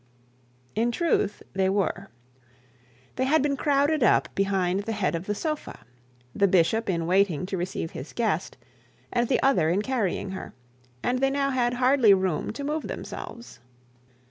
In 0.73 0.91
truth 0.91 1.43
they 1.53 1.69
were. 1.69 2.09
They 3.17 3.25
had 3.25 3.43
been 3.43 3.55
crowded 3.55 4.01
up 4.03 4.33
behind 4.33 4.79
the 4.85 4.93
head 4.97 5.13
of 5.13 5.27
the 5.27 5.35
sofa: 5.35 5.81
the 6.33 6.47
bishop 6.47 6.89
in 6.89 7.05
waiting 7.05 7.45
to 7.45 7.55
receive 7.55 7.91
his 7.91 8.11
guest, 8.11 8.57
and 9.13 9.27
the 9.29 9.39
other 9.43 9.69
in 9.69 9.83
carrying 9.83 10.31
her; 10.31 10.55
and 11.03 11.19
they 11.19 11.29
now 11.29 11.51
had 11.51 11.75
hardly 11.75 12.15
room 12.15 12.51
to 12.53 12.63
move 12.63 12.87
themselves. 12.87 13.59